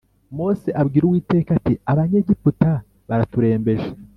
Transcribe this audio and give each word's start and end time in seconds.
Mose 0.37 0.69
abwira 0.81 1.03
Uwiteka 1.05 1.49
ati 1.57 1.73
Abanyegiputa 1.91 2.71
baraturembeje 3.09 3.89